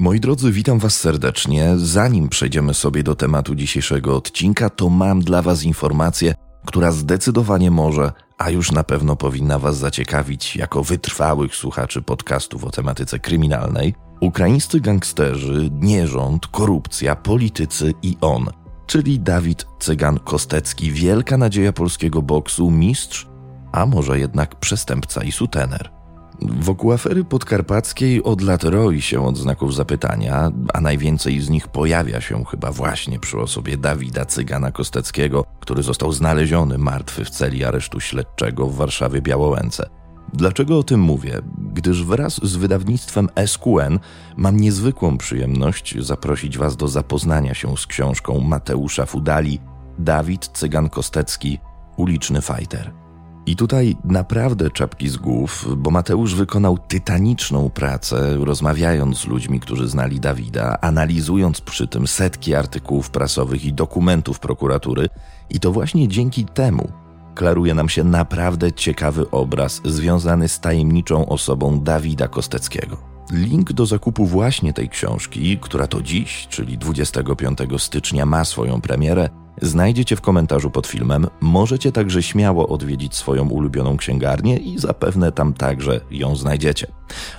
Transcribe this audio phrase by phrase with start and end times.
[0.00, 1.72] Moi drodzy, witam Was serdecznie.
[1.76, 6.34] Zanim przejdziemy sobie do tematu dzisiejszego odcinka, to mam dla Was informację,
[6.66, 12.70] która zdecydowanie może, a już na pewno powinna Was zaciekawić jako wytrwałych słuchaczy podcastów o
[12.70, 13.94] tematyce kryminalnej.
[14.20, 18.46] Ukraińscy gangsterzy, nierząd, korupcja, politycy i on,
[18.86, 23.26] czyli Dawid Cygan Kostecki, wielka nadzieja polskiego boksu, mistrz,
[23.72, 25.97] a może jednak przestępca i sutener.
[26.42, 32.20] Wokół afery podkarpackiej od lat roi się od znaków zapytania, a najwięcej z nich pojawia
[32.20, 38.00] się chyba właśnie przy osobie Dawida Cygana Kosteckiego, który został znaleziony martwy w celi aresztu
[38.00, 39.88] śledczego w Warszawie Białołęce.
[40.34, 41.38] Dlaczego o tym mówię?
[41.72, 43.98] Gdyż wraz z wydawnictwem SQN
[44.36, 49.60] mam niezwykłą przyjemność zaprosić Was do zapoznania się z książką Mateusza Fudali
[49.98, 51.58] Dawid Cygan Kostecki
[51.96, 53.07] Uliczny Fighter.
[53.48, 59.88] I tutaj naprawdę czapki z głów, bo Mateusz wykonał tytaniczną pracę, rozmawiając z ludźmi, którzy
[59.88, 65.08] znali Dawida, analizując przy tym setki artykułów prasowych i dokumentów prokuratury,
[65.50, 66.92] i to właśnie dzięki temu
[67.34, 73.17] klaruje nam się naprawdę ciekawy obraz związany z tajemniczą osobą Dawida Kosteckiego.
[73.32, 79.28] Link do zakupu właśnie tej książki, która to dziś, czyli 25 stycznia, ma swoją premierę,
[79.62, 81.26] znajdziecie w komentarzu pod filmem.
[81.40, 86.86] Możecie także śmiało odwiedzić swoją ulubioną księgarnię i zapewne tam także ją znajdziecie.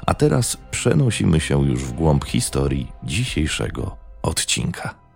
[0.06, 5.08] A teraz przenosimy się już w głąb historii dzisiejszego odcinka.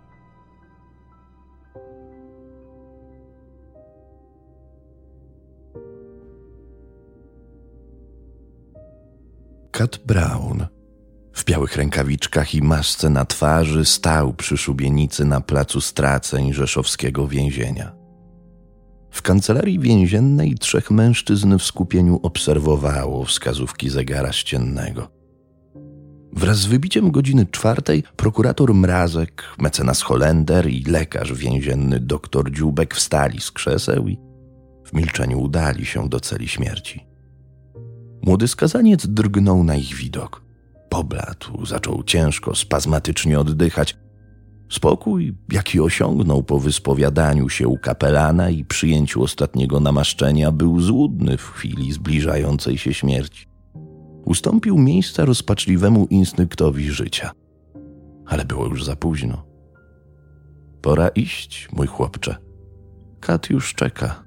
[9.78, 10.66] Cat Brown
[11.34, 17.96] w białych rękawiczkach i masce na twarzy stał przy szubienicy na placu straceń rzeszowskiego więzienia.
[19.12, 25.12] W kancelarii więziennej trzech mężczyzn w skupieniu obserwowało wskazówki zegara ściennego.
[26.34, 33.42] Wraz z wybiciem godziny czwartej prokurator Mrazek, mecenas Holender i lekarz więzienny dr Dziubek wstali
[33.42, 34.18] z krzeseł i
[34.86, 37.13] w milczeniu udali się do celi śmierci.
[38.24, 40.44] Młody skazaniec drgnął na ich widok.
[40.90, 43.98] Pobladł, zaczął ciężko, spazmatycznie oddychać.
[44.70, 51.52] Spokój, jaki osiągnął po wyspowiadaniu się u kapelana i przyjęciu ostatniego namaszczenia, był złudny w
[51.52, 53.46] chwili zbliżającej się śmierci.
[54.26, 57.32] Ustąpił miejsca rozpaczliwemu instynktowi życia.
[58.26, 59.46] Ale było już za późno.
[60.82, 62.36] Pora iść, mój chłopcze.
[63.20, 64.23] Kat już czeka.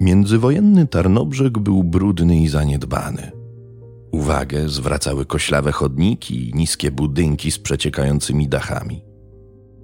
[0.00, 3.32] Międzywojenny Tarnobrzeg był brudny i zaniedbany.
[4.12, 9.02] Uwagę zwracały koślawe chodniki i niskie budynki z przeciekającymi dachami.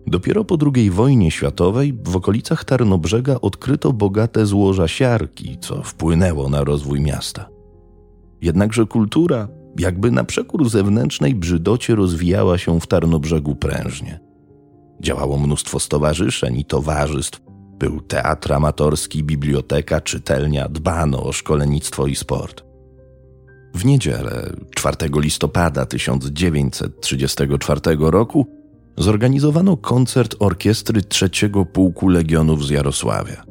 [0.07, 6.65] Dopiero po II wojnie światowej w okolicach Tarnobrzega odkryto bogate złoża siarki, co wpłynęło na
[6.65, 7.49] rozwój miasta.
[8.43, 14.21] Jednakże kultura, jakby na przekór zewnętrznej brzydocie, rozwijała się w Tarnobrzegu prężnie.
[15.01, 17.41] Działało mnóstwo stowarzyszeń i towarzystw,
[17.79, 22.65] był teatr amatorski, biblioteka, czytelnia, dbano o szkolennictwo i sport.
[23.75, 28.47] W niedzielę 4 listopada 1934 roku
[28.97, 33.45] zorganizowano koncert orkiestry trzeciego Pułku Legionów z Jarosławia.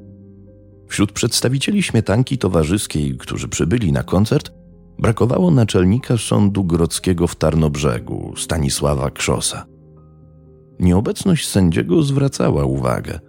[0.87, 4.51] Wśród przedstawicieli śmietanki towarzyskiej, którzy przybyli na koncert,
[4.99, 9.65] brakowało naczelnika sądu grodzkiego w Tarnobrzegu, Stanisława Krzosa.
[10.79, 13.19] Nieobecność sędziego zwracała uwagę–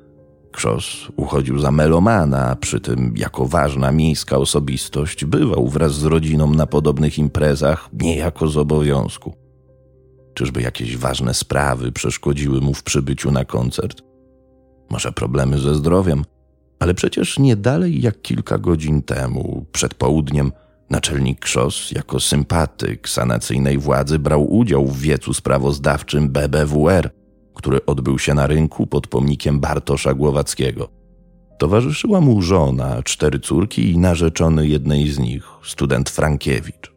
[0.57, 6.67] Krzos uchodził za melomana, przy tym jako ważna miejska osobistość bywał wraz z rodziną na
[6.67, 9.35] podobnych imprezach, niejako z obowiązku.
[10.35, 14.03] Czyżby jakieś ważne sprawy przeszkodziły mu w przybyciu na koncert?
[14.91, 16.25] Może problemy ze zdrowiem?
[16.79, 20.53] Ale przecież nie dalej jak kilka godzin temu, przed południem,
[20.91, 27.11] naczelnik Krzos jako sympatyk sanacyjnej władzy brał udział w wiecu sprawozdawczym BBWR–
[27.57, 30.89] który odbył się na rynku pod pomnikiem Bartosza Głowackiego.
[31.59, 36.93] Towarzyszyła mu żona, cztery córki i narzeczony jednej z nich, student Frankiewicz.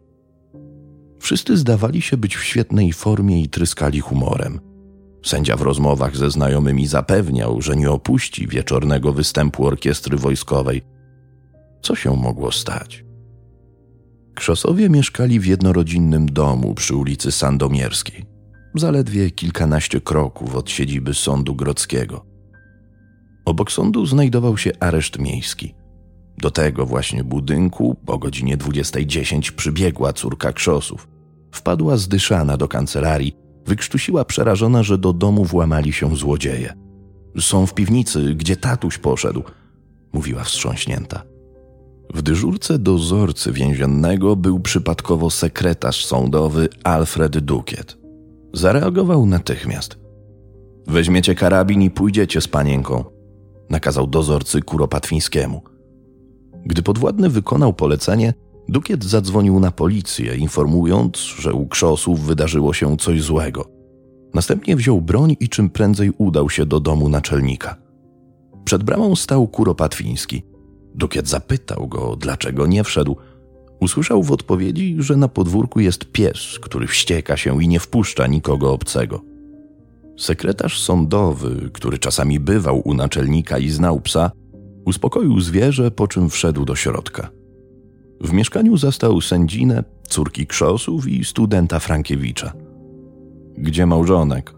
[1.19, 4.59] Wszyscy zdawali się być w świetnej formie i tryskali humorem.
[5.25, 10.81] Sędzia w rozmowach ze znajomymi zapewniał, że nie opuści wieczornego występu orkiestry wojskowej.
[11.81, 13.05] Co się mogło stać?
[14.35, 18.38] Krzosowie mieszkali w jednorodzinnym domu przy ulicy Sandomierskiej
[18.75, 22.25] zaledwie kilkanaście kroków od siedziby sądu grodzkiego.
[23.45, 25.75] Obok sądu znajdował się areszt miejski.
[26.37, 31.07] Do tego właśnie budynku o godzinie 20.10 przybiegła córka Krzosów.
[31.51, 33.35] Wpadła zdyszana do kancelarii,
[33.65, 36.73] wykrztusiła przerażona, że do domu włamali się złodzieje.
[37.39, 39.43] Są w piwnicy, gdzie tatuś poszedł,
[40.13, 41.23] mówiła wstrząśnięta.
[42.13, 47.98] W dyżurce dozorcy więziennego był przypadkowo sekretarz sądowy Alfred Dukiet.
[48.53, 49.99] Zareagował natychmiast.
[50.87, 53.03] Weźmiecie karabin i pójdziecie z panienką,
[53.69, 55.61] nakazał dozorcy Kuropatwińskiemu.
[56.65, 58.33] Gdy podwładny wykonał polecenie,
[58.69, 63.65] Dukiet zadzwonił na policję, informując, że u krzosów wydarzyło się coś złego.
[64.33, 67.75] Następnie wziął broń i czym prędzej udał się do domu naczelnika.
[68.65, 70.43] Przed bramą stał Kuropatwiński.
[70.95, 73.15] Dukiet zapytał go, dlaczego nie wszedł.
[73.79, 78.71] Usłyszał w odpowiedzi, że na podwórku jest pies, który wścieka się i nie wpuszcza nikogo
[78.73, 79.21] obcego.
[80.17, 84.31] Sekretarz sądowy, który czasami bywał u naczelnika i znał psa,
[84.85, 87.29] uspokoił zwierzę, po czym wszedł do środka.
[88.21, 92.53] W mieszkaniu zastał sędzinę, córki Krzosów i studenta Frankiewicza.
[93.57, 94.53] Gdzie małżonek?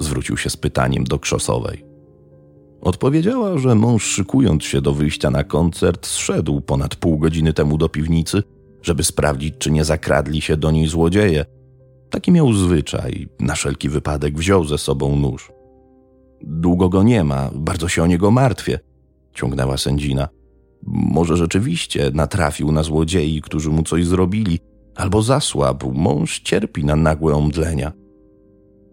[0.00, 1.85] Zwrócił się z pytaniem do Krzosowej.
[2.86, 7.88] Odpowiedziała, że mąż szykując się do wyjścia na koncert, zszedł ponad pół godziny temu do
[7.88, 8.42] piwnicy,
[8.82, 11.44] żeby sprawdzić, czy nie zakradli się do niej złodzieje.
[12.10, 15.52] Taki miał zwyczaj, na wszelki wypadek wziął ze sobą nóż.
[16.42, 18.78] Długo go nie ma, bardzo się o niego martwię,
[19.34, 20.28] ciągnęła sędzina.
[20.86, 24.58] Może rzeczywiście natrafił na złodziei, którzy mu coś zrobili,
[24.94, 27.92] albo zasłabł, mąż cierpi na nagłe omdlenia.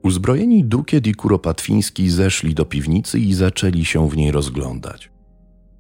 [0.04, 5.12] Uzbrojeni Dukiet i Kuropatwiński zeszli do piwnicy i zaczęli się w niej rozglądać.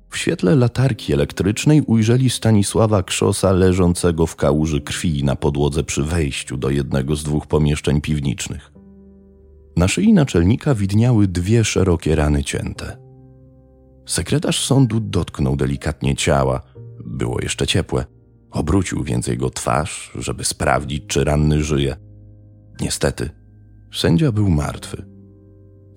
[0.09, 6.57] W świetle latarki elektrycznej ujrzeli Stanisława Krzosa leżącego w kałuży krwi na podłodze przy wejściu
[6.57, 8.71] do jednego z dwóch pomieszczeń piwniczych.
[9.77, 12.97] Na szyi naczelnika widniały dwie szerokie rany cięte.
[14.05, 16.61] Sekretarz sądu dotknął delikatnie ciała,
[17.05, 18.05] było jeszcze ciepłe.
[18.51, 21.95] Obrócił więc jego twarz, żeby sprawdzić, czy ranny żyje.
[22.81, 23.29] Niestety,
[23.93, 25.13] sędzia był martwy.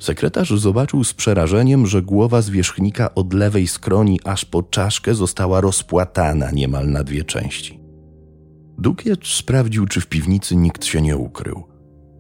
[0.01, 6.51] Sekretarz zobaczył z przerażeniem, że głowa zwierzchnika od lewej skroni aż po czaszkę została rozpłatana
[6.51, 7.81] niemal na dwie części.
[8.79, 11.65] Dukiet sprawdził, czy w piwnicy nikt się nie ukrył.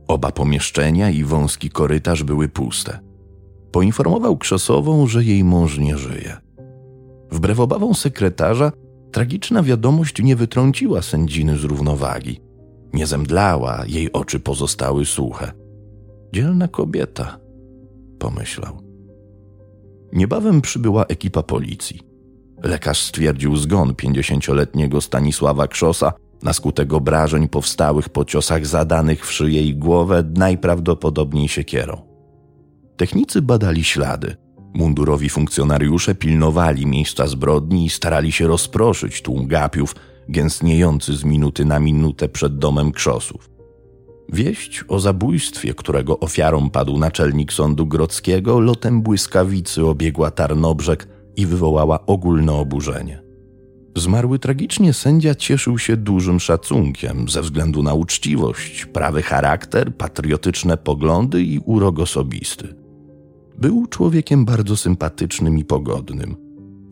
[0.08, 2.98] Oba pomieszczenia i wąski korytarz były puste.
[3.72, 6.36] Poinformował Krzesową, że jej mąż nie żyje.
[7.30, 8.72] Wbrew obawom sekretarza,
[9.12, 12.40] tragiczna wiadomość nie wytrąciła sędziny z równowagi.
[12.92, 15.65] Nie zemdlała, jej oczy pozostały suche.
[16.32, 17.38] Dzielna kobieta,
[18.18, 18.82] pomyślał.
[20.12, 22.00] Niebawem przybyła ekipa policji.
[22.62, 26.12] Lekarz stwierdził zgon pięćdziesięcioletniego Stanisława Krzosa
[26.42, 32.02] na skutek obrażeń powstałych po ciosach zadanych w szyję i głowę najprawdopodobniej siekierą.
[32.96, 34.36] Technicy badali ślady.
[34.74, 39.94] Mundurowi funkcjonariusze pilnowali miejsca zbrodni i starali się rozproszyć tłum gapiów
[40.28, 43.55] gęstniejący z minuty na minutę przed domem Krzosów.
[44.32, 52.06] Wieść o zabójstwie, którego ofiarą padł naczelnik sądu grodzkiego, lotem błyskawicy obiegła Tarnobrzeg i wywołała
[52.06, 53.22] ogólne oburzenie.
[53.96, 61.42] Zmarły tragicznie sędzia cieszył się dużym szacunkiem ze względu na uczciwość, prawy charakter, patriotyczne poglądy
[61.42, 62.74] i urok osobisty.
[63.58, 66.36] Był człowiekiem bardzo sympatycznym i pogodnym.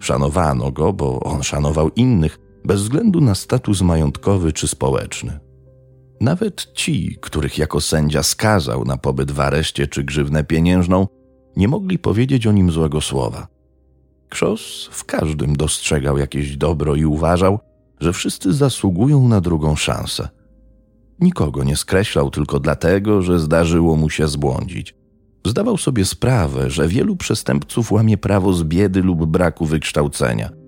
[0.00, 5.40] Szanowano go, bo on szanował innych, bez względu na status majątkowy czy społeczny.
[6.20, 11.06] Nawet ci, których jako sędzia skazał na pobyt w areszcie czy grzywnę pieniężną,
[11.56, 13.46] nie mogli powiedzieć o nim złego słowa.
[14.28, 17.58] Krzos w każdym dostrzegał jakieś dobro i uważał,
[18.00, 20.28] że wszyscy zasługują na drugą szansę.
[21.20, 24.94] Nikogo nie skreślał tylko dlatego, że zdarzyło mu się zbłądzić.
[25.46, 30.50] Zdawał sobie sprawę, że wielu przestępców łamie prawo z biedy lub braku wykształcenia–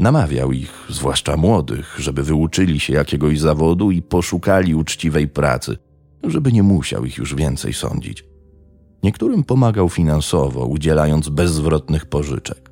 [0.00, 5.76] Namawiał ich, zwłaszcza młodych, żeby wyuczyli się jakiegoś zawodu i poszukali uczciwej pracy,
[6.24, 8.24] żeby nie musiał ich już więcej sądzić.
[9.02, 12.70] Niektórym pomagał finansowo, udzielając bezzwrotnych pożyczek.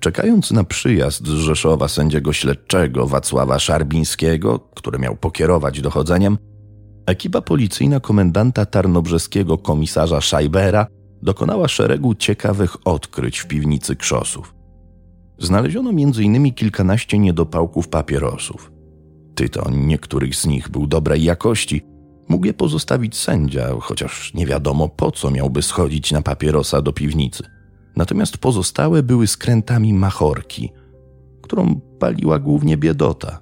[0.00, 6.38] Czekając na przyjazd z Rzeszowa sędziego śledczego Wacława Szarbińskiego, który miał pokierować dochodzeniem,
[7.06, 10.86] ekipa policyjna komendanta tarnobrzeskiego komisarza Szajbera
[11.22, 14.57] dokonała szeregu ciekawych odkryć w piwnicy Krzosów.
[15.38, 16.54] Znaleziono m.in.
[16.54, 18.72] kilkanaście niedopałków papierosów.
[19.34, 21.82] Tytoń niektórych z nich był dobrej jakości,
[22.28, 27.44] mógł je pozostawić sędzia, chociaż nie wiadomo po co miałby schodzić na papierosa do piwnicy.
[27.96, 30.72] Natomiast pozostałe były skrętami machorki,
[31.42, 33.40] którą paliła głównie biedota.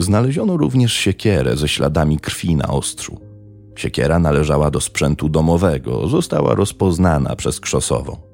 [0.00, 3.20] Znaleziono również siekierę ze śladami krwi na ostrzu.
[3.76, 8.25] Siekiera należała do sprzętu domowego, została rozpoznana przez krzosową.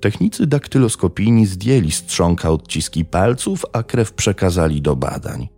[0.00, 5.48] Technicy daktyloskopijni zdjęli z trzonka odciski palców, a krew przekazali do badań.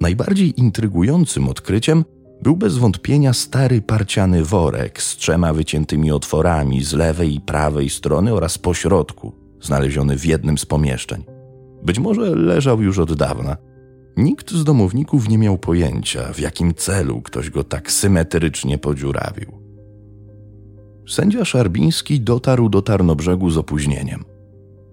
[0.00, 2.04] Najbardziej intrygującym odkryciem
[2.42, 8.34] był bez wątpienia stary parciany worek z trzema wyciętymi otworami z lewej i prawej strony
[8.34, 11.24] oraz pośrodku, znaleziony w jednym z pomieszczeń.
[11.82, 13.56] Być może leżał już od dawna.
[14.16, 19.61] Nikt z domowników nie miał pojęcia, w jakim celu ktoś go tak symetrycznie podziurawił.
[21.08, 24.24] Sędzia Szarbiński dotarł do Tarnobrzegu z opóźnieniem.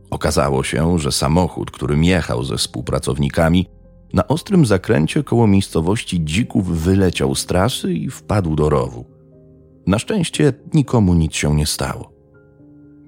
[0.09, 3.65] Okazało się, że samochód, którym jechał ze współpracownikami,
[4.13, 9.05] na ostrym zakręcie koło miejscowości Dzików wyleciał z trasy i wpadł do rowu.
[9.87, 12.11] Na szczęście nikomu nic się nie stało.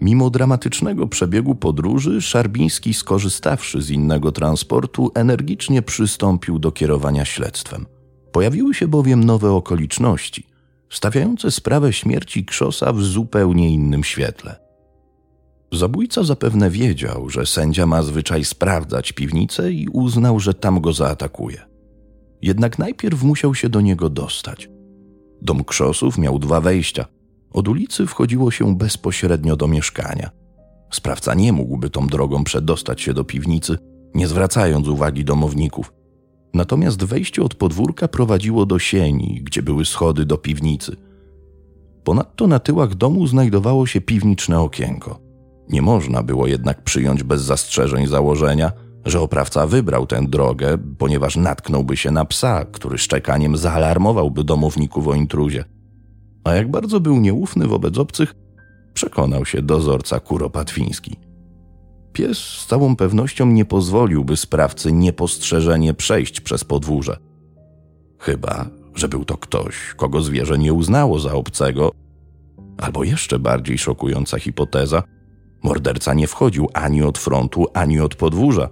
[0.01, 7.85] Mimo dramatycznego przebiegu podróży, Szarbiński, skorzystawszy z innego transportu, energicznie przystąpił do kierowania śledztwem.
[8.31, 10.43] Pojawiły się bowiem nowe okoliczności,
[10.91, 14.55] stawiające sprawę śmierci Krzosa w zupełnie innym świetle.
[15.73, 21.61] Zabójca zapewne wiedział, że sędzia ma zwyczaj sprawdzać piwnicę i uznał, że tam go zaatakuje.
[22.41, 24.69] Jednak najpierw musiał się do niego dostać.
[25.41, 27.05] Dom Krzosów miał dwa wejścia.
[27.51, 30.29] Od ulicy wchodziło się bezpośrednio do mieszkania.
[30.91, 33.77] Sprawca nie mógłby tą drogą przedostać się do piwnicy,
[34.15, 35.93] nie zwracając uwagi domowników.
[36.53, 40.95] Natomiast wejście od podwórka prowadziło do sieni, gdzie były schody do piwnicy.
[42.03, 45.19] Ponadto na tyłach domu znajdowało się piwniczne okienko.
[45.69, 48.71] Nie można było jednak przyjąć bez zastrzeżeń założenia,
[49.05, 55.13] że oprawca wybrał tę drogę, ponieważ natknąłby się na psa, który szczekaniem zaalarmowałby domowników o
[55.13, 55.65] intruzie.
[56.43, 58.35] A jak bardzo był nieufny wobec obcych,
[58.93, 61.30] przekonał się dozorca Kuropatwiński.
[62.13, 67.17] Pies z całą pewnością nie pozwoliłby sprawcy niepostrzeżenie przejść przez podwórze.
[68.19, 71.91] Chyba, że był to ktoś, kogo zwierzę nie uznało za obcego,
[72.77, 75.03] albo jeszcze bardziej szokująca hipoteza,
[75.63, 78.69] morderca nie wchodził ani od frontu, ani od podwórza.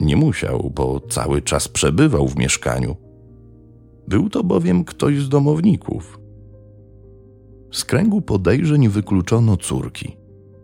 [0.00, 2.96] Nie musiał, bo cały czas przebywał w mieszkaniu.
[4.08, 6.18] Był to bowiem ktoś z domowników.
[7.72, 10.16] Z kręgu podejrzeń wykluczono córki.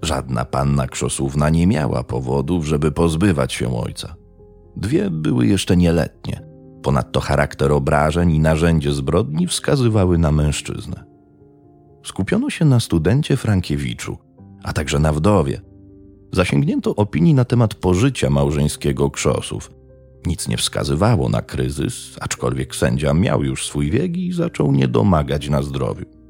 [0.02, 4.14] Żadna panna krzosówna nie miała powodów, żeby pozbywać się ojca.
[4.76, 6.42] Dwie były jeszcze nieletnie.
[6.82, 11.04] Ponadto charakter obrażeń i narzędzie zbrodni wskazywały na mężczyznę.
[12.04, 14.18] Skupiono się na studencie Frankiewiczu,
[14.62, 15.60] a także na wdowie.
[16.32, 19.70] Zasięgnięto opinii na temat pożycia małżeńskiego krzosów.
[20.26, 25.48] Nic nie wskazywało na kryzys, aczkolwiek sędzia miał już swój wiek i zaczął nie domagać
[25.48, 26.21] na zdrowiu.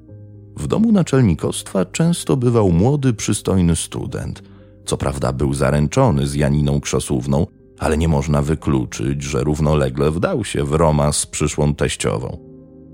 [0.56, 4.42] W domu naczelnikostwa często bywał młody, przystojny student.
[4.84, 7.46] Co prawda był zaręczony z Janiną Krzosówną,
[7.78, 12.38] ale nie można wykluczyć, że równolegle wdał się w romans z przyszłą teściową.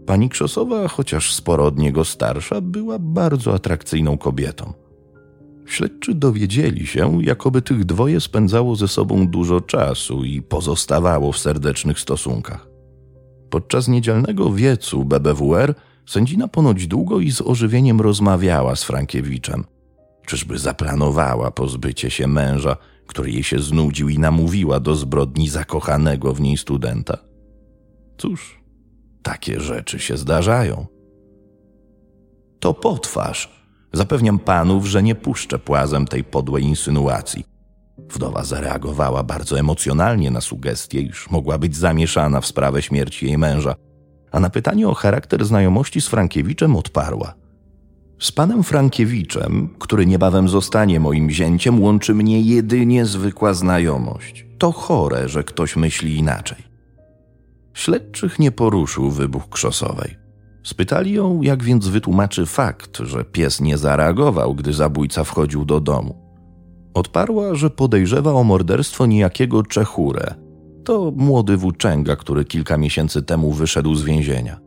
[0.06, 4.72] Pani Krzosowa, chociaż sporo od niego starsza, była bardzo atrakcyjną kobietą.
[5.66, 12.00] Śledczy dowiedzieli się, jakoby tych dwoje spędzało ze sobą dużo czasu i pozostawało w serdecznych
[12.00, 12.68] stosunkach.
[13.50, 15.74] Podczas niedzielnego wiecu BBWR
[16.08, 19.64] Sędzina ponoć długo i z ożywieniem rozmawiała z Frankiewiczem.
[20.26, 26.40] Czyżby zaplanowała pozbycie się męża, który jej się znudził i namówiła do zbrodni zakochanego w
[26.40, 27.18] niej studenta?
[28.18, 28.60] Cóż,
[29.22, 30.86] takie rzeczy się zdarzają.
[32.60, 33.62] To potwarz.
[33.92, 37.44] Zapewniam panów, że nie puszczę płazem tej podłej insynuacji.
[37.98, 43.74] Wdowa zareagowała bardzo emocjonalnie na sugestię, iż mogła być zamieszana w sprawę śmierci jej męża–
[44.32, 47.34] a na pytanie o charakter znajomości z Frankiewiczem odparła.
[48.18, 54.46] Z panem Frankiewiczem, który niebawem zostanie moim zięciem, łączy mnie jedynie zwykła znajomość.
[54.58, 56.58] To chore, że ktoś myśli inaczej.
[57.74, 60.16] Śledczych nie poruszył wybuch krzosowej.
[60.62, 66.28] Spytali ją, jak więc wytłumaczy fakt, że pies nie zareagował, gdy zabójca wchodził do domu.
[66.94, 70.34] Odparła, że podejrzewa o morderstwo niejakiego Czechurę,
[70.88, 74.60] to młody włóczęga, który kilka miesięcy temu wyszedł z więzienia.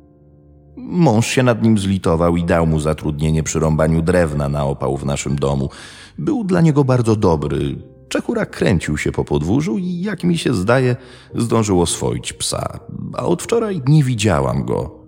[0.77, 5.05] Mąż się nad nim zlitował i dał mu zatrudnienie przy rąbaniu drewna na opał w
[5.05, 5.69] naszym domu.
[6.17, 7.75] Był dla niego bardzo dobry.
[8.09, 10.95] Czechura kręcił się po podwórzu i, jak mi się zdaje,
[11.35, 12.79] zdążył oswoić psa.
[13.13, 15.05] A od wczoraj nie widziałam go,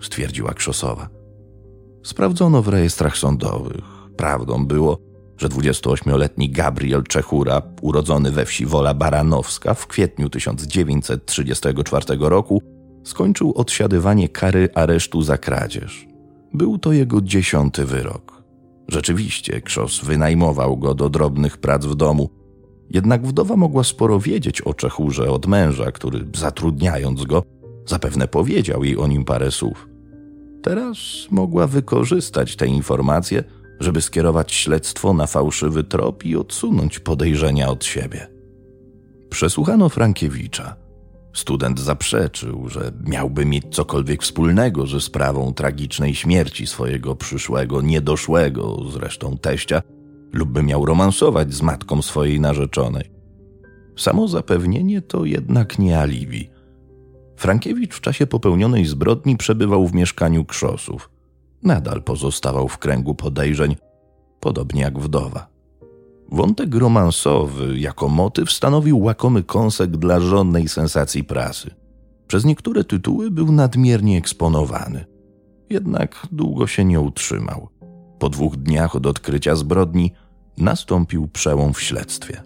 [0.00, 1.08] stwierdziła Krzosowa.
[2.02, 3.84] Sprawdzono w rejestrach sądowych.
[4.16, 4.98] Prawdą było,
[5.38, 12.62] że 28-letni Gabriel Czechura, urodzony we wsi Wola Baranowska w kwietniu 1934 roku,
[13.04, 16.06] skończył odsiadywanie kary aresztu za kradzież.
[16.54, 18.42] Był to jego dziesiąty wyrok.
[18.88, 22.30] Rzeczywiście, Krzos wynajmował go do drobnych prac w domu,
[22.90, 27.42] jednak wdowa mogła sporo wiedzieć o Czechurze od męża, który zatrudniając go,
[27.86, 29.88] zapewne powiedział jej o nim parę słów.
[30.62, 30.98] Teraz
[31.30, 33.44] mogła wykorzystać te informacje,
[33.80, 38.26] żeby skierować śledztwo na fałszywy trop i odsunąć podejrzenia od siebie.
[39.30, 40.76] Przesłuchano Frankiewicza.
[41.34, 49.38] Student zaprzeczył, że miałby mieć cokolwiek wspólnego ze sprawą tragicznej śmierci swojego przyszłego, niedoszłego zresztą
[49.38, 49.82] teścia,
[50.32, 53.10] lub by miał romansować z matką swojej narzeczonej.
[53.96, 56.50] Samo zapewnienie to jednak nie alibi.
[57.36, 61.10] Frankiewicz w czasie popełnionej zbrodni przebywał w mieszkaniu Krzosów.
[61.64, 63.76] Nadal pozostawał w kręgu podejrzeń,
[64.40, 65.46] podobnie jak wdowa.
[66.32, 71.74] Wątek romansowy jako motyw stanowił łakomy kąsek dla żądnej sensacji prasy.
[72.26, 75.04] Przez niektóre tytuły był nadmiernie eksponowany.
[75.70, 77.68] Jednak długo się nie utrzymał.
[78.18, 80.12] Po dwóch dniach od odkrycia zbrodni
[80.58, 82.42] nastąpił przełom w śledztwie.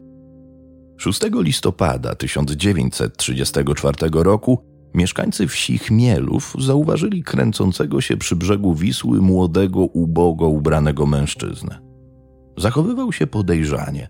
[0.96, 4.64] 6 listopada 1934 roku
[4.94, 11.78] mieszkańcy wsi Chmielów zauważyli kręcącego się przy brzegu Wisły młodego, ubogo ubranego mężczyznę.
[12.56, 14.08] Zachowywał się podejrzanie.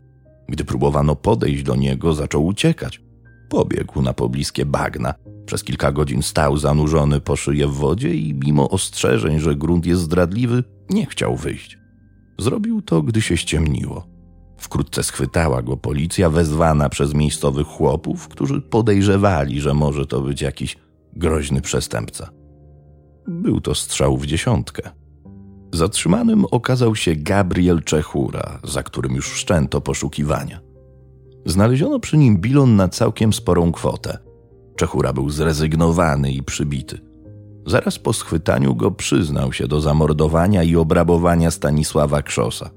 [0.49, 3.01] Gdy próbowano podejść do niego, zaczął uciekać.
[3.49, 5.15] Pobiegł na pobliskie bagna.
[5.47, 10.03] Przez kilka godzin stał zanurzony po szyję w wodzie i mimo ostrzeżeń, że grunt jest
[10.03, 11.79] zdradliwy, nie chciał wyjść.
[12.39, 14.18] Zrobił to, gdy się ściemniło.
[14.59, 20.77] Wkrótce schwytała go policja wezwana przez miejscowych chłopów, którzy podejrzewali, że może to być jakiś
[21.13, 22.31] groźny przestępca.
[23.29, 24.91] Był to strzał w dziesiątkę.
[25.73, 30.61] Zatrzymanym okazał się Gabriel Czechura, za którym już wszczęto poszukiwania.
[31.47, 34.19] Znaleziono przy nim bilon na całkiem sporą kwotę.
[34.77, 36.99] Czechura był zrezygnowany i przybity.
[37.67, 42.71] Zaraz po schwytaniu go przyznał się do zamordowania i obrabowania Stanisława Krzosa.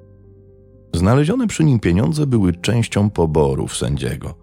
[0.94, 4.34] Znalezione przy nim pieniądze były częścią poborów sędziego.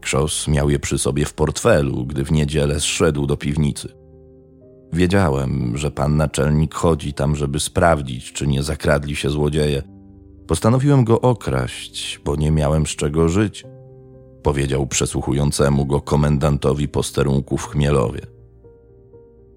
[0.00, 3.88] Krzos miał je przy sobie w portfelu, gdy w niedzielę zszedł do piwnicy.
[4.92, 9.82] Wiedziałem, że pan naczelnik chodzi tam, żeby sprawdzić, czy nie zakradli się złodzieje.
[10.46, 13.64] Postanowiłem go okraść, bo nie miałem z czego żyć,
[14.42, 18.35] powiedział przesłuchującemu go komendantowi posterunku w Chmielowie.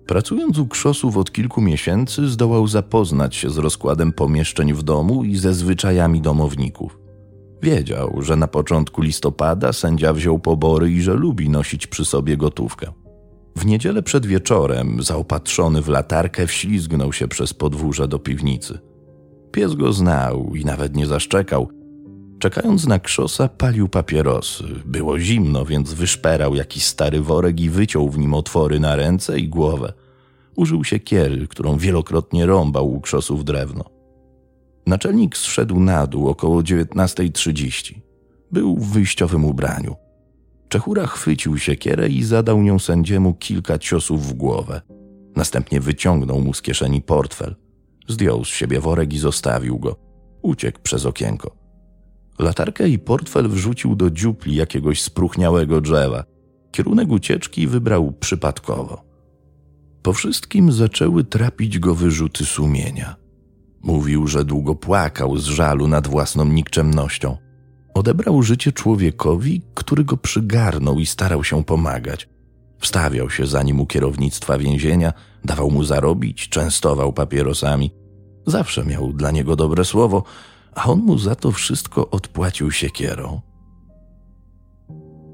[0.10, 5.38] Pracując u krzosów od kilku miesięcy, zdołał zapoznać się z rozkładem pomieszczeń w domu i
[5.38, 7.00] ze zwyczajami domowników.
[7.62, 12.92] Wiedział, że na początku listopada sędzia wziął pobory i że lubi nosić przy sobie gotówkę.
[13.56, 18.80] W niedzielę przed wieczorem, zaopatrzony w latarkę, wślizgnął się przez podwórze do piwnicy.
[19.52, 21.70] Pies go znał i nawet nie zaszczekał.
[22.40, 24.64] Czekając na krzosa, palił papierosy.
[24.86, 29.50] Było zimno, więc wyszperał jakiś stary worek i wyciął w nim otwory na ręce i
[29.50, 29.94] głowę.
[30.60, 33.84] Użył siekiery, którą wielokrotnie rąbał u krzosów drewno.
[34.88, 37.96] Naczelnik zszedł na dół około 19.30.
[38.52, 39.96] Był w wyjściowym ubraniu.
[40.70, 44.82] Czechura chwycił siekierę i zadał nią sędziemu kilka ciosów w głowę.
[45.36, 47.56] Następnie wyciągnął mu z kieszeni portfel.
[48.08, 49.96] Zdjął z siebie worek i zostawił go.
[50.42, 51.56] Uciekł przez okienko.
[52.40, 56.24] Latarkę i portfel wrzucił do dziupli jakiegoś spruchniałego drzewa.
[56.72, 59.09] Kierunek ucieczki wybrał przypadkowo.
[60.02, 63.16] Po wszystkim zaczęły trapić go wyrzuty sumienia.
[63.82, 67.38] Mówił, że długo płakał z żalu nad własną nikczemnością.
[67.94, 72.30] Odebrał życie człowiekowi, który go przygarnął i starał się pomagać.
[72.80, 75.14] Wstawiał się za nim u kierownictwa więzienia,
[75.46, 77.92] dawał mu zarobić, częstował papierosami.
[78.46, 80.24] Zawsze miał dla niego dobre słowo,
[80.76, 83.42] a on mu za to wszystko odpłacił siekierą.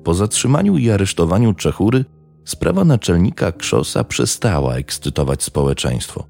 [0.04, 2.06] Po zatrzymaniu i aresztowaniu Czechury
[2.46, 6.24] sprawa naczelnika Krzosa przestała ekscytować społeczeństwo.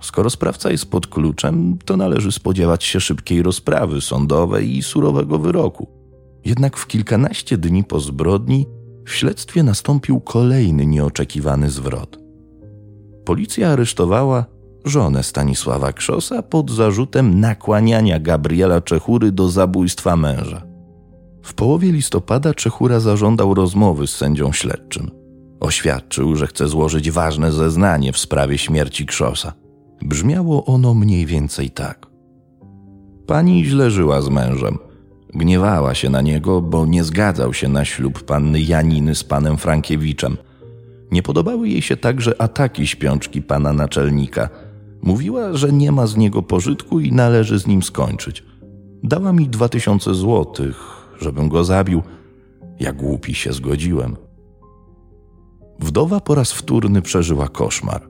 [0.00, 5.88] Skoro sprawca jest pod kluczem, to należy spodziewać się szybkiej rozprawy sądowej i surowego wyroku.
[6.44, 8.66] Jednak w kilkanaście dni po zbrodni
[9.06, 12.18] w śledztwie nastąpił kolejny nieoczekiwany zwrot.
[13.24, 14.44] Policja aresztowała
[14.84, 20.62] żonę Stanisława Krzosa pod zarzutem nakłaniania Gabriela Czechury do zabójstwa męża.
[21.42, 25.21] W połowie listopada Czechura zażądał rozmowy z sędzią śledczym.
[25.62, 29.52] Oświadczył, że chce złożyć ważne zeznanie w sprawie śmierci Krzosa.
[30.02, 32.06] Brzmiało ono mniej więcej tak.
[33.26, 34.78] Pani źle żyła z mężem.
[35.34, 40.36] Gniewała się na niego, bo nie zgadzał się na ślub panny Janiny z panem Frankiewiczem.
[41.12, 44.48] Nie podobały jej się także ataki śpiączki pana naczelnika.
[45.02, 48.44] Mówiła, że nie ma z niego pożytku i należy z nim skończyć.
[49.02, 50.76] Dała mi dwa tysiące złotych,
[51.20, 52.02] żebym go zabił.
[52.80, 54.16] Ja głupi się zgodziłem.
[55.82, 58.08] Wdowa po raz wtórny przeżyła koszmar.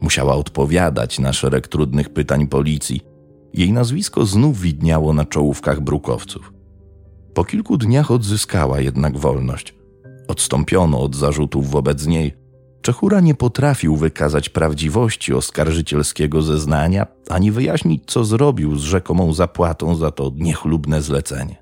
[0.00, 3.00] Musiała odpowiadać na szereg trudnych pytań policji.
[3.54, 6.52] Jej nazwisko znów widniało na czołówkach brukowców.
[7.34, 9.74] Po kilku dniach odzyskała jednak wolność.
[10.28, 12.34] Odstąpiono od zarzutów wobec niej.
[12.82, 20.10] Czechura nie potrafił wykazać prawdziwości oskarżycielskiego zeznania, ani wyjaśnić, co zrobił z rzekomą zapłatą za
[20.10, 21.56] to niechlubne zlecenie.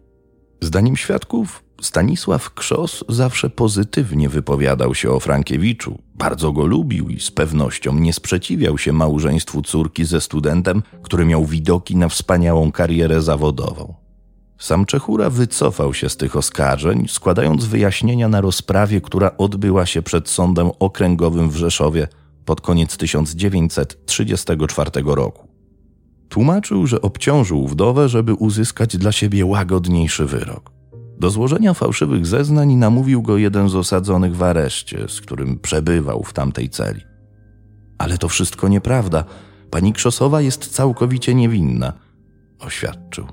[0.61, 7.31] Zdaniem świadków, Stanisław Krzos zawsze pozytywnie wypowiadał się o Frankiewiczu, bardzo go lubił i z
[7.31, 13.95] pewnością nie sprzeciwiał się małżeństwu córki ze studentem, który miał widoki na wspaniałą karierę zawodową.
[14.59, 20.29] Sam Czechura wycofał się z tych oskarżeń, składając wyjaśnienia na rozprawie, która odbyła się przed
[20.29, 22.09] Sądem Okręgowym w Rzeszowie
[22.45, 25.49] pod koniec 1934 roku.
[26.29, 30.82] Tłumaczył, że obciążył wdowę, żeby uzyskać dla siebie łagodniejszy wyrok.
[31.19, 36.33] Do złożenia fałszywych zeznań namówił go jeden z osadzonych w areszcie, z którym przebywał w
[36.33, 37.01] tamtej celi.
[37.99, 39.25] Ale to wszystko nieprawda.
[39.71, 41.93] Pani Krzosowa jest całkowicie niewinna,
[42.59, 43.27] oświadczył.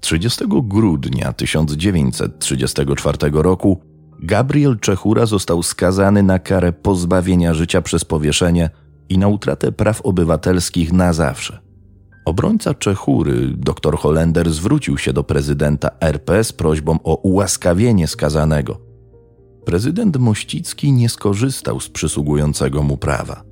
[0.00, 3.80] 30 grudnia 1934 roku
[4.22, 8.70] Gabriel Czechura został skazany na karę pozbawienia życia przez powieszenie
[9.08, 11.71] i na utratę praw obywatelskich na zawsze.
[12.24, 18.80] Obrońca Czechury, dr Holender, zwrócił się do prezydenta RP z prośbą o ułaskawienie skazanego.
[19.64, 23.44] Prezydent Mościcki nie skorzystał z przysługującego mu prawa.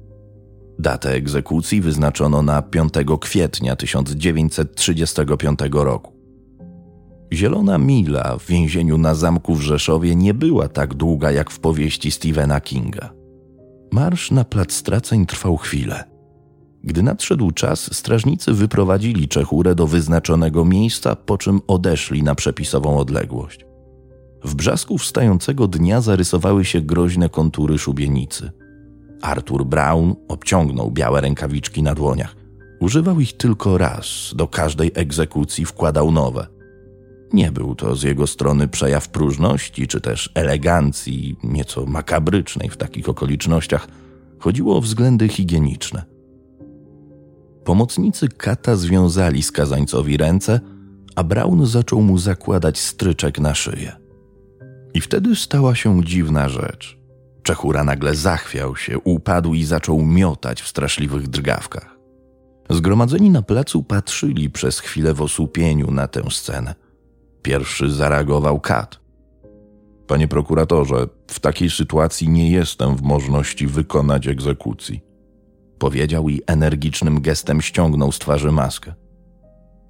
[0.78, 6.12] Datę egzekucji wyznaczono na 5 kwietnia 1935 roku.
[7.33, 12.11] Zielona mila w więzieniu na zamku w Rzeszowie nie była tak długa jak w powieści
[12.11, 13.12] Stephena Kinga.
[13.92, 16.04] Marsz na plac straceń trwał chwilę.
[16.84, 23.64] Gdy nadszedł czas, strażnicy wyprowadzili Czechurę do wyznaczonego miejsca, po czym odeszli na przepisową odległość.
[24.44, 28.50] W brzasku wstającego dnia zarysowały się groźne kontury szubienicy.
[29.22, 32.36] Arthur Brown obciągnął białe rękawiczki na dłoniach.
[32.80, 36.46] Używał ich tylko raz, do każdej egzekucji wkładał nowe–
[37.32, 43.08] nie był to z jego strony przejaw próżności czy też elegancji, nieco makabrycznej w takich
[43.08, 43.88] okolicznościach.
[44.38, 46.04] Chodziło o względy higieniczne.
[47.64, 50.61] Pomocnicy kata związali skazańcowi ręce,
[51.16, 53.96] a Brown zaczął mu zakładać stryczek na szyję.
[54.94, 56.99] I wtedy stała się dziwna rzecz.
[57.42, 61.96] Czechura nagle zachwiał się, upadł i zaczął miotać w straszliwych drgawkach.
[62.70, 66.75] Zgromadzeni na placu patrzyli przez chwilę w osłupieniu na tę scenę.
[67.42, 69.01] Pierwszy zareagował Kat.
[70.07, 75.10] Panie prokuratorze, w takiej sytuacji nie jestem w możności wykonać egzekucji.
[75.80, 78.94] Powiedział i energicznym gestem ściągnął z twarzy maskę.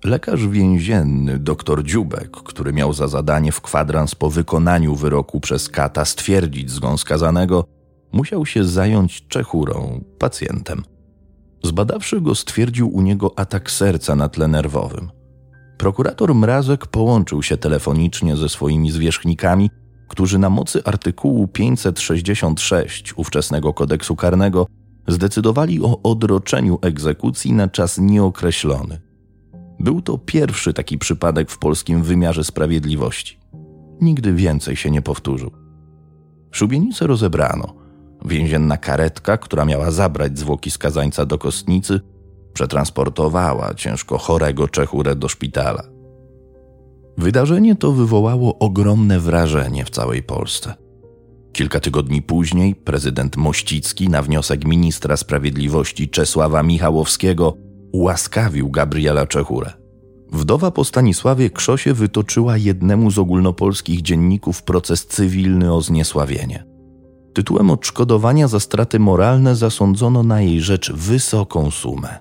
[0.05, 6.05] Lekarz więzienny, dr Dziubek, który miał za zadanie w kwadrans po wykonaniu wyroku przez Kata
[6.05, 7.65] stwierdzić zgon skazanego,
[8.13, 10.83] musiał się zająć Czechurą, pacjentem.
[11.65, 15.11] Zbadawszy go, stwierdził u niego atak serca na tle nerwowym.
[15.79, 19.71] Prokurator Mrazek połączył się telefonicznie ze swoimi zwierzchnikami,
[20.09, 24.67] którzy na mocy artykułu 566 ówczesnego kodeksu karnego
[25.13, 29.01] zdecydowali o odroczeniu egzekucji na czas nieokreślony.
[29.81, 33.39] Był to pierwszy taki przypadek w polskim wymiarze sprawiedliwości.
[34.01, 35.51] Nigdy więcej się nie powtórzył.
[36.51, 37.75] Szubienicę rozebrano.
[38.25, 42.01] Więzienna karetka, która miała zabrać zwłoki skazańca do kostnicy,
[42.53, 45.83] przetransportowała ciężko chorego Czechurę do szpitala.
[47.19, 50.75] Wydarzenie to wywołało ogromne wrażenie w całej Polsce.
[51.53, 57.57] Kilka tygodni później prezydent Mościcki na wniosek ministra sprawiedliwości Czesława Michałowskiego
[57.93, 59.73] ułaskawił Gabriela Czechurę.
[60.33, 66.65] Wdowa po Stanisławie Krzosie wytoczyła jednemu z ogólnopolskich dzienników proces cywilny o zniesławienie.
[67.35, 72.19] Tytułem odszkodowania za straty moralne zasądzono na jej rzecz wysoką sumę.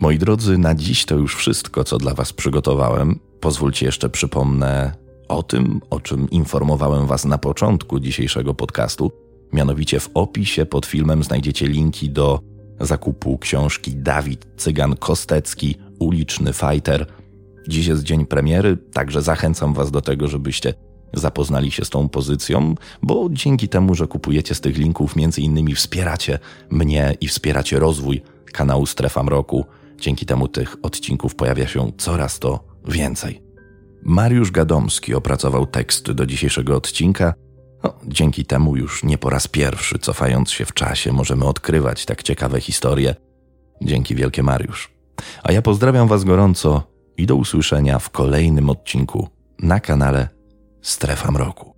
[0.00, 3.20] Moi drodzy, na dziś to już wszystko, co dla Was przygotowałem.
[3.40, 9.12] Pozwólcie jeszcze przypomnę o tym, o czym informowałem Was na początku dzisiejszego podcastu.
[9.52, 12.40] Mianowicie w opisie pod filmem znajdziecie linki do
[12.80, 17.06] zakupu książki Dawid Cygan Kostecki, uliczny fighter.
[17.68, 20.74] Dziś jest dzień premiery, także zachęcam Was do tego, żebyście
[21.12, 25.74] zapoznali się z tą pozycją, bo dzięki temu, że kupujecie z tych linków, między innymi
[25.74, 26.38] wspieracie
[26.70, 29.64] mnie i wspieracie rozwój kanału Strefa Mroku.
[30.00, 33.43] Dzięki temu tych odcinków pojawia się coraz to więcej.
[34.04, 37.34] Mariusz Gadomski opracował tekst do dzisiejszego odcinka.
[37.84, 42.22] No, dzięki temu już nie po raz pierwszy, cofając się w czasie, możemy odkrywać tak
[42.22, 43.14] ciekawe historie.
[43.82, 44.90] Dzięki wielkie Mariusz.
[45.42, 46.82] A ja pozdrawiam Was gorąco
[47.16, 50.28] i do usłyszenia w kolejnym odcinku na kanale
[50.82, 51.73] Strefa Mroku.